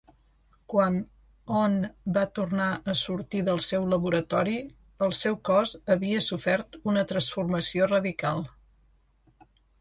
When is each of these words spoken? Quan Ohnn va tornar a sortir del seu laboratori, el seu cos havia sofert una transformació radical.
Quan 0.73 0.95
Ohnn 1.57 1.83
va 2.15 2.23
tornar 2.39 2.69
a 2.93 2.95
sortir 3.01 3.41
del 3.49 3.61
seu 3.65 3.85
laboratori, 3.91 4.55
el 5.09 5.13
seu 5.19 5.37
cos 5.51 5.75
havia 5.97 6.25
sofert 6.29 6.81
una 6.95 7.05
transformació 7.13 7.91
radical. 7.93 8.43